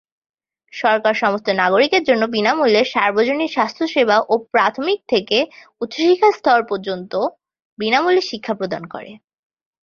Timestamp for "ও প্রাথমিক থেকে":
4.29-5.37